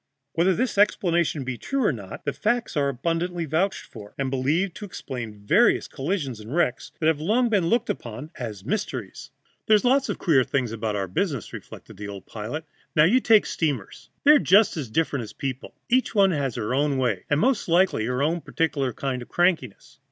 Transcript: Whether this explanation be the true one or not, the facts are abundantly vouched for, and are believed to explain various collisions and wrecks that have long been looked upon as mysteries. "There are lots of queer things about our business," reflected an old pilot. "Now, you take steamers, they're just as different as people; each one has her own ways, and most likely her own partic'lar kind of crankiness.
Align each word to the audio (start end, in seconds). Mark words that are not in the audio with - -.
Whether 0.33 0.55
this 0.55 0.79
explanation 0.79 1.43
be 1.43 1.53
the 1.57 1.59
true 1.59 1.81
one 1.81 1.89
or 1.89 1.91
not, 1.91 2.25
the 2.25 2.33
facts 2.33 2.75
are 2.75 2.89
abundantly 2.89 3.45
vouched 3.45 3.85
for, 3.85 4.15
and 4.17 4.29
are 4.29 4.29
believed 4.31 4.73
to 4.77 4.85
explain 4.85 5.45
various 5.45 5.87
collisions 5.87 6.39
and 6.39 6.55
wrecks 6.55 6.91
that 6.99 7.05
have 7.05 7.19
long 7.21 7.49
been 7.49 7.67
looked 7.67 7.87
upon 7.87 8.31
as 8.33 8.65
mysteries. 8.65 9.29
"There 9.67 9.75
are 9.75 9.79
lots 9.87 10.09
of 10.09 10.17
queer 10.17 10.43
things 10.43 10.71
about 10.71 10.95
our 10.95 11.07
business," 11.07 11.53
reflected 11.53 11.99
an 11.99 12.09
old 12.09 12.25
pilot. 12.25 12.65
"Now, 12.95 13.03
you 13.03 13.19
take 13.19 13.45
steamers, 13.45 14.09
they're 14.23 14.39
just 14.39 14.75
as 14.75 14.89
different 14.89 15.21
as 15.21 15.33
people; 15.33 15.75
each 15.87 16.15
one 16.15 16.31
has 16.31 16.55
her 16.55 16.73
own 16.73 16.97
ways, 16.97 17.21
and 17.29 17.39
most 17.39 17.67
likely 17.67 18.05
her 18.07 18.23
own 18.23 18.41
partic'lar 18.41 18.93
kind 18.95 19.21
of 19.21 19.27
crankiness. 19.29 19.99